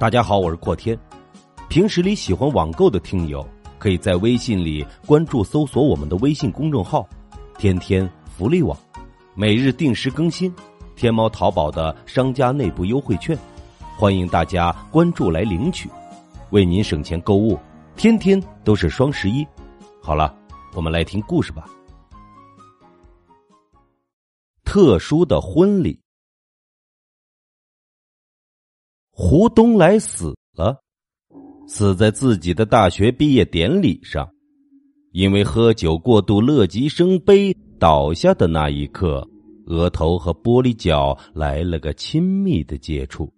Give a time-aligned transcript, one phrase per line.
[0.00, 0.98] 大家好，我是阔天。
[1.68, 3.46] 平时里喜欢网购的听友，
[3.78, 7.06] 可以在微信里关注搜索我们的微信公众号
[7.60, 8.74] “天天福利网”，
[9.36, 10.50] 每日定时更新
[10.96, 13.38] 天猫、淘宝的商家内部优惠券，
[13.98, 15.86] 欢迎大家关注来领取，
[16.48, 17.58] 为您省钱购物。
[17.94, 19.46] 天天都是双十一。
[20.00, 20.34] 好了，
[20.74, 21.68] 我们来听故事吧。
[24.64, 26.00] 特殊的婚礼。
[29.22, 30.74] 胡东来死了，
[31.66, 34.26] 死在自己的大学毕业典礼上，
[35.12, 39.28] 因为喝酒过度，乐极生悲，倒下的那一刻，
[39.66, 43.30] 额头和玻璃角来了个亲密的接触，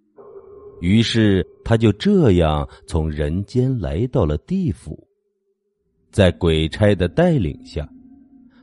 [0.79, 5.05] 于是他就这样从人间来到了地府，
[6.13, 7.87] 在鬼差的带领下，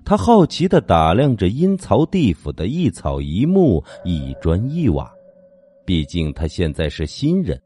[0.06, 5.12] 他好奇的打量着阴曹地府的一草一木、一砖一瓦。
[5.84, 7.60] 毕竟他现在是新人，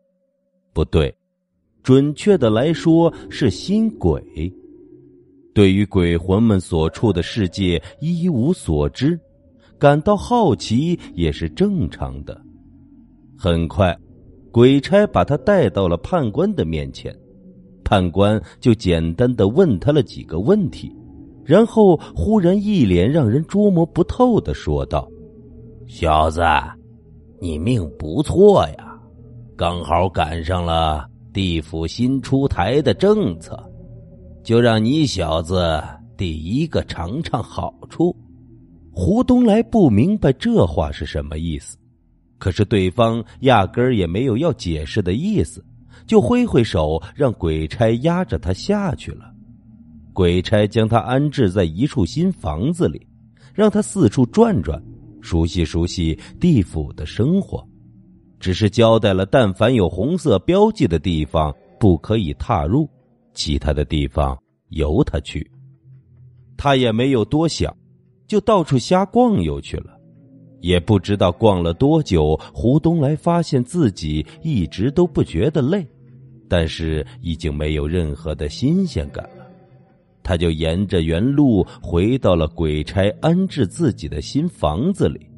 [0.73, 1.15] 不对，
[1.83, 4.23] 准确的来说是新鬼。
[5.53, 9.19] 对于鬼魂们所处的世界一无所知，
[9.79, 12.41] 感到好奇也是正常的。
[13.39, 13.97] 很快，
[14.51, 17.15] 鬼差把他带到了判官的面前，
[17.85, 20.91] 判官就简单的问他了几个问题，
[21.45, 25.09] 然后忽然一脸让人捉摸不透的说道
[25.87, 26.41] ：“小子。”
[27.45, 28.99] 你命不错呀，
[29.55, 33.63] 刚好赶上了地府新出台的政策，
[34.43, 35.79] 就让你小子
[36.17, 38.17] 第一个尝尝好处。
[38.95, 41.77] 胡东来不明白这话是什么意思，
[42.39, 45.63] 可是对方压根儿也没有要解释的意思，
[46.07, 49.31] 就挥挥手让鬼差压着他下去了。
[50.15, 53.07] 鬼差将他安置在一处新房子里，
[53.53, 54.83] 让他四处转转。
[55.25, 57.67] 熟悉熟悉地府的生活，
[58.39, 62.87] 只是交代了，但凡有红色标记的地方不可以踏入，
[63.33, 65.51] 其他的地方由他去。
[66.59, 67.75] 他也没有多想，
[68.27, 69.99] 就到处瞎逛悠去了。
[70.61, 75.87] 也不知道逛了多久，胡东来发现自己一直都不觉得累，
[76.51, 79.44] 但是已经没有任何的新鲜感了。
[80.25, 85.31] 他就沿着原路回到了鬼差安置自己的新房子里，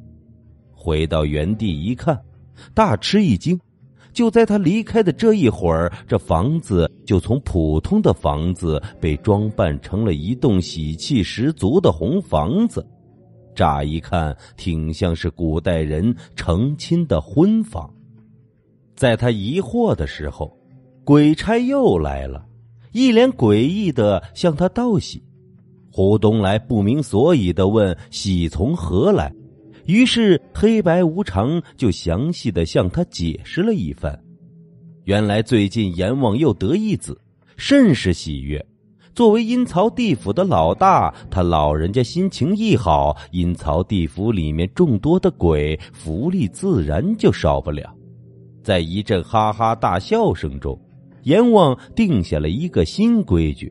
[0.73, 2.19] 回到原地一看，
[2.73, 3.59] 大吃一惊。
[4.13, 12.83] 就在他离开的这一会儿，这房子就从普通的房子被装扮成了一栋喜气十足的红房子，
[13.53, 17.93] 乍一看挺像是古代人成亲的婚房。
[18.95, 20.57] 在他疑惑的时候，
[21.03, 22.46] 鬼差又来了。
[22.97, 25.21] 一脸诡异的向他道喜，
[25.91, 29.31] 胡东来不明所以的问喜从何来，
[29.85, 34.19] 于是黑白无常就详细的向他解释了一番。
[35.03, 37.15] 原来最近阎王又得一子，
[37.55, 38.65] 甚是喜悦。
[39.13, 47.93] 作为阴曹地府的老大，他老人家心情一好，阴曹地府里面众多的鬼福利自然就少不了。
[48.63, 50.75] 在一阵哈哈大笑声中。
[51.27, 53.69] 阎王定下了一个新规矩，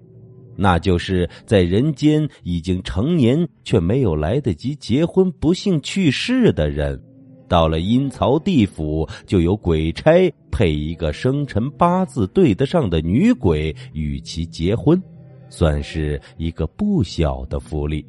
[0.57, 7.03] 那就是在人间已经成年却没有来得及结婚、不幸去世的人，
[7.49, 15.03] 到了阴曹地府，就由鬼差配一个生辰八字对得上的女鬼与其结婚，
[15.49, 18.05] 算是一个不小的福利。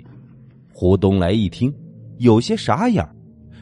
[0.74, 1.74] 胡东来一听，
[2.18, 3.02] 有些傻眼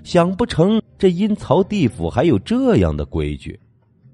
[0.04, 3.60] 想不成这阴曹地府还有这样的规矩。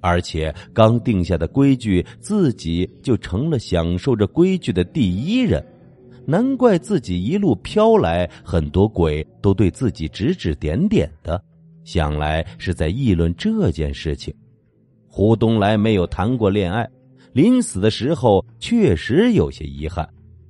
[0.02, 5.64] 而且刚定下的规矩，自己就成了享受着规矩的第一人，
[6.26, 11.42] 难怪自己一路飘来，很多鬼都对自己指指点点的，
[11.84, 14.34] 想来是在议论这件事情。
[15.08, 16.90] 胡东来没有谈过恋爱，
[17.34, 20.08] 临死的时候确实有些遗憾，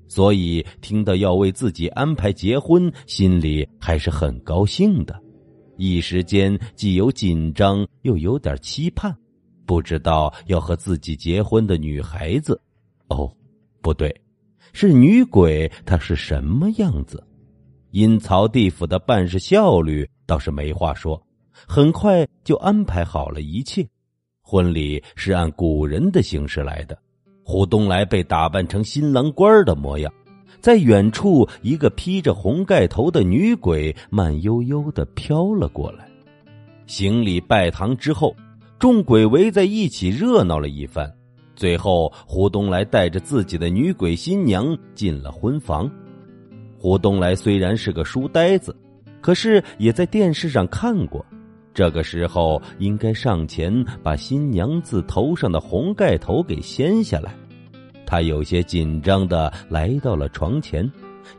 [0.07, 5.19] 所以听到要为自己安排结婚，心里还是很高兴的，
[5.77, 9.13] 一时间既有紧张，又有点期盼。
[9.65, 12.59] 不知道要和自己结婚的女孩子，
[13.07, 13.31] 哦，
[13.81, 14.13] 不对，
[14.73, 15.71] 是女鬼。
[15.85, 17.23] 她是什么样子？
[17.91, 21.21] 阴曹地府的办事效率倒是没话说，
[21.67, 23.87] 很快就安排好了一切。
[24.41, 26.97] 婚礼是按古人的形式来的。
[27.43, 30.13] 胡东来被打扮成新郎官的模样，
[30.61, 36.07] 在远处，一个披着红盖头的女鬼慢悠悠的飘了过来，
[36.87, 38.35] 行礼拜堂之后。
[38.81, 41.07] 众鬼围在一起热闹了一番，
[41.55, 45.87] 最后胡东来带着自己的女鬼新娘进了婚房。
[46.79, 48.75] 胡东来虽然是个书呆子，
[49.21, 51.23] 可是也在电视上看过，
[51.75, 57.35] 这个时候应该上前把新娘子头上的红盖头给掀下来。
[58.03, 60.91] 他有些紧张的来到了床前，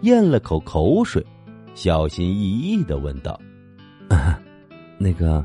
[0.03, 1.27] 咽了口口水，
[1.75, 3.37] 小心翼翼的问道
[4.11, 4.41] ：“啊
[4.97, 5.45] 那个，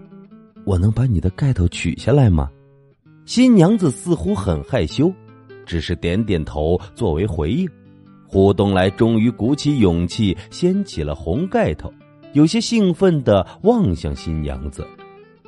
[0.68, 2.50] 我能把你的盖头取下来吗？”
[3.24, 5.10] 新娘子似乎很害羞，
[5.66, 7.68] 只是点点头作为回应。
[8.28, 11.92] 胡东来终于鼓起勇气掀起了红盖头。
[12.34, 14.86] 有些兴奋的望向新娘子，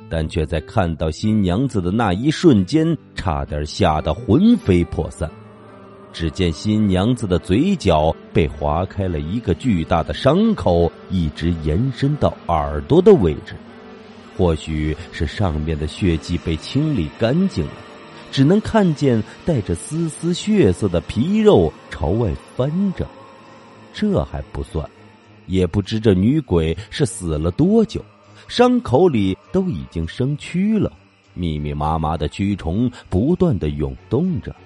[0.08, 5.30] 但却在看到新娘子的那一瞬间，差点吓得魂飞魄散。
[6.12, 13.54] 只见新娘子的嘴角被划开了一个巨大的伤口，一直延伸到耳朵的位置。
[14.40, 17.72] 或许是上面的血迹被清理干净了，
[18.32, 23.06] 只能看见带着丝丝血色的皮肉朝外翻着。
[23.92, 24.88] 这还不算。
[25.44, 28.02] 也不知这女鬼是死了多久，
[28.48, 30.90] 伤口里都已经生蛆了，
[31.34, 34.56] 密密麻麻的蛆虫不断的涌动着，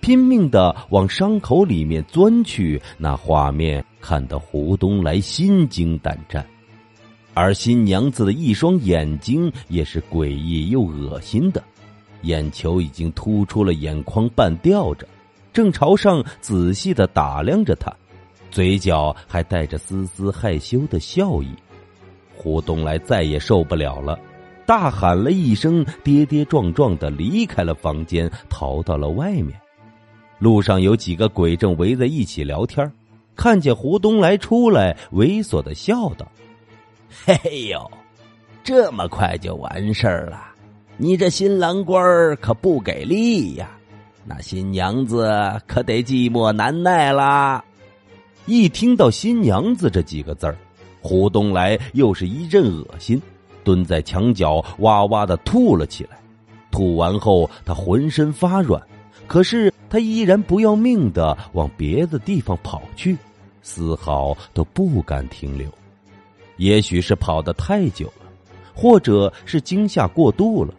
[0.00, 2.78] 拼命的往伤口里面钻去。
[2.98, 6.46] 那画面看得胡东来心惊胆战，
[7.34, 11.62] 而新娘子的一双眼睛也是诡异又恶心的，
[12.22, 15.06] 眼球已经突出了眼眶半吊着，
[15.52, 17.92] 正朝上仔细的打量着他。
[18.50, 21.48] 嘴角还带着丝丝害羞的笑意，
[22.36, 24.18] 胡东来再也受不了了，
[24.66, 29.58] 大喊了一声，跌跌撞撞的离开了房间，逃到了外面。
[30.38, 32.92] 路上有几个鬼正围在一起聊天，
[33.34, 36.30] 看见胡东来出来，猥琐的笑道
[37.24, 37.90] ：“嘿呦，
[38.64, 40.40] 这么快就完事儿了？
[40.96, 43.70] 你这新郎官可不给力呀！
[44.24, 45.30] 那新娘子
[45.66, 47.62] 可得寂寞难耐啦。”
[48.46, 50.56] 一听到“新娘子”这几个字儿，
[51.00, 53.20] 胡东来又是一阵恶心，
[53.62, 56.18] 蹲在墙角哇哇的吐了起来。
[56.70, 58.82] 吐完后，他浑身发软，
[59.26, 63.16] 可是他依然不要命的往别的地方跑去，
[63.62, 65.68] 丝毫都不敢停留。
[66.56, 68.30] 也许是跑得太久了，
[68.74, 70.72] 或者是惊吓过度了，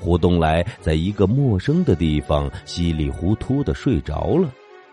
[0.00, 4.48] 胡东来在一个陌生的地方稀里糊涂的睡着了。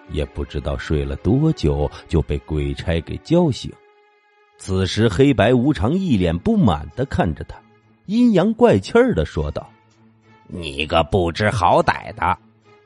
[0.10, 3.70] 也不知道睡了多久，就被鬼差给叫醒。
[4.58, 7.58] 此时，黑白无常一脸不满的看着他，
[8.06, 9.70] 阴阳怪气儿的说道
[10.48, 12.38] ：“你个不知好歹的，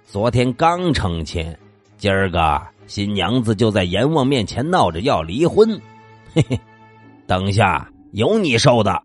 [0.04, 1.56] 昨天刚成亲，
[1.98, 5.80] 今儿个新娘子就在阎王面前闹着要离婚，
[6.34, 6.60] 嘿嘿，
[7.32, 9.02] 等一下有你受的！”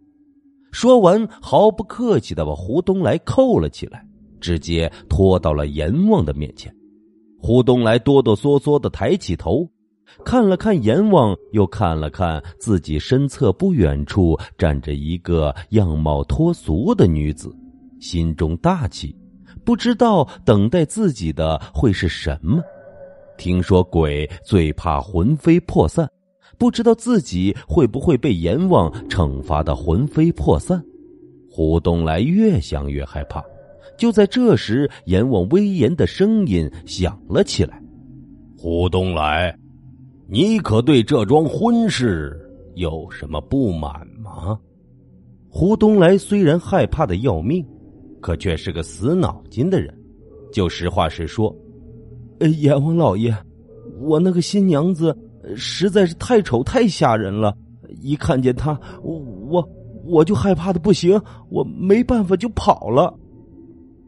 [0.73, 4.05] 说完，毫不客气的把胡东来扣了起来，
[4.41, 6.75] 直接拖到了阎王的面前。
[7.39, 9.65] 胡东来哆哆嗦嗦的抬起头，
[10.25, 17.55] 看了看阎王，又看了看自己身侧不远处站着一个样貌脱俗的女子，
[18.01, 19.17] 心中大气，
[19.65, 22.61] 不知道等待自己的会是什么。
[23.39, 26.11] 听说鬼最怕魂飞魄散，
[26.59, 30.83] 不知道自己会不会被阎王惩罚的魂飞魄散。
[31.51, 33.43] 胡东来越想越害怕。
[33.97, 37.83] 就在这时，阎王威严的声音响了起来
[38.59, 39.57] ：“胡东来，
[40.29, 42.39] 你可对这桩婚事
[42.75, 44.59] 有什么不满吗？”
[45.49, 47.65] 胡东来虽然害怕的要命，
[48.21, 49.99] 可却是个死脑筋的人，
[50.53, 51.57] 就实话实说
[52.61, 53.35] ：“阎王老爷，
[54.03, 55.17] 我那个新娘子
[55.55, 57.57] 实在是太丑太吓人了，
[58.01, 59.69] 一看见她，我我
[60.05, 63.13] 我就害怕的不行，我没办法就跑了。”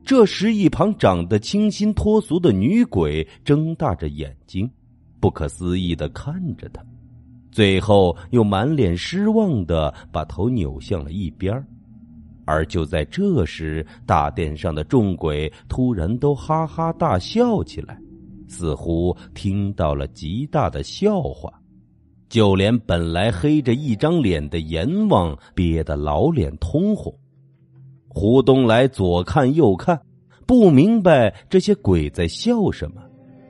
[0.05, 4.71] 这时，一旁长得清新脱俗的女鬼睁大着眼睛，
[5.21, 6.83] 不可思议的看着他，
[7.53, 11.63] 最后又满脸失望的把头扭向了一边
[12.47, 18.01] 而就在这时，大殿上的众鬼突然都哈哈大笑起来，
[18.49, 21.53] 似乎听到了极大的笑话，
[22.29, 27.15] 就连本来黑着一张脸的阎王憋得老脸通红。
[28.09, 30.01] 胡东来左看右看，
[30.47, 33.03] 不明白这些鬼在笑什么，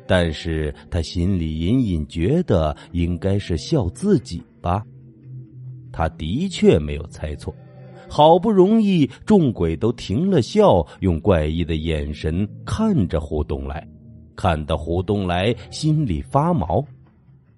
[0.07, 4.83] 但是他心里隐隐觉得应该是笑自己吧。
[5.93, 7.55] 他的确没有猜错，
[8.09, 13.89] 好不容易众鬼都停了笑，用怪异的眼神看着胡东来，
[14.39, 16.85] 看得胡东来心里发毛。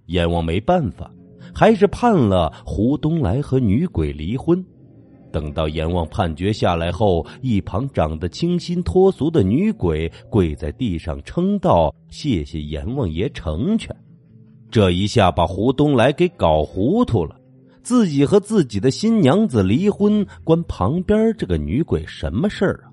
[0.07, 1.11] 阎王没办法，
[1.55, 4.65] 还是判了胡东来和女鬼离婚。
[5.31, 13.95] 等到阎王判决下来后，一旁长得清新脱俗的女鬼跪在地上称道：“谢谢阎王爷成全。”
[14.73, 17.37] 这一下把胡东来给搞糊涂了，
[17.83, 22.90] 自己和自己的新娘子离婚，关旁边这个女鬼什么事儿啊？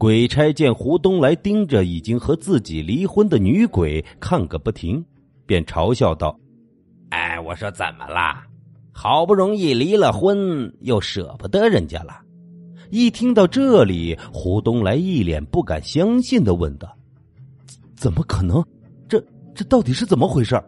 [0.00, 5.04] 鬼差见胡东来盯着已经和自己离婚的女鬼看个不停，
[5.44, 6.34] 便嘲笑道
[7.12, 8.46] ：“哎，我说怎么啦？
[8.92, 12.18] 好不容易离了婚，又舍不得人家了？”
[12.88, 16.96] 一听到这里，胡东来一脸不敢相信的问道
[17.94, 18.64] ：“怎么可能？
[19.06, 19.22] 这
[19.54, 20.58] 这到底是怎么回事？”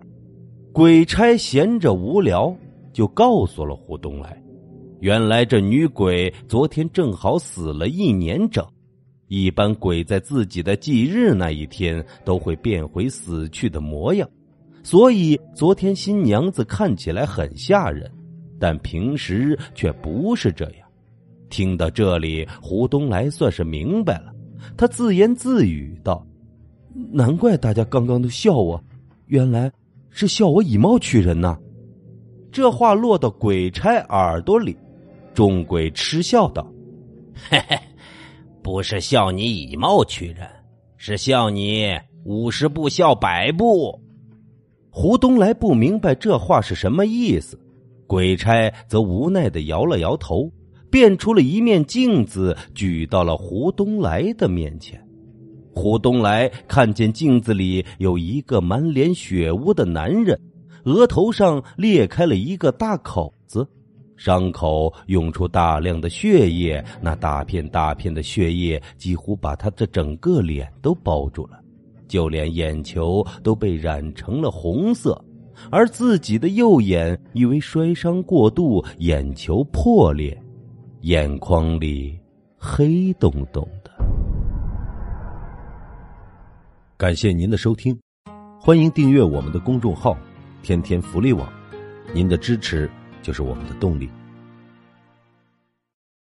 [0.75, 2.55] 鬼差闲着无聊，
[2.93, 4.43] 就告诉了胡东来
[5.01, 8.63] ：“原来这女鬼昨天正好死了一年整。”
[9.35, 14.29] 一般鬼在自己的忌日那一天都会变回死去的模样，
[14.83, 18.11] 所以昨天新娘子看起来很吓人，
[18.61, 20.87] 但平时却不是这样。
[21.49, 24.35] 听到这里，胡东来算是明白了，
[24.77, 26.27] 他自言自语道
[27.11, 28.79] ：“难怪大家刚刚都笑我，
[29.29, 29.73] 原来
[30.11, 31.57] 是笑我以貌取人呐。”
[32.53, 34.77] 这话落到鬼差耳朵里，
[35.33, 36.71] 众鬼嗤笑道
[37.49, 37.79] ：“嘿嘿。”
[38.63, 40.49] 不是笑你以貌取人，
[40.97, 44.01] 是笑你五十步笑百步。
[44.89, 47.59] 胡东来不明白这话是什么意思，
[48.07, 50.51] 鬼差则无奈的摇了摇头，
[50.91, 55.03] 变出了一面镜子，举到了胡东来的面前。
[55.75, 60.39] 胡东来看见镜子里有一个满脸血污的男人，
[60.85, 63.67] 额头上裂开了一个大口子。
[64.17, 71.61] 伤口涌出大量的血液，那大片大片的血液几乎把他的整个脸都包住了，
[72.07, 75.21] 就连眼球都被染成了红色，
[75.71, 80.41] 而自己的右眼因为摔伤过度，眼球破裂，
[81.01, 82.17] 眼眶里
[82.57, 83.91] 黑洞洞的。
[86.97, 87.99] 感谢您的收听，
[88.61, 90.17] 欢迎订阅我们的公众号
[90.63, 91.53] “天天福利网”，
[92.15, 92.89] 您的支持。
[93.23, 94.11] 就是我们的动力。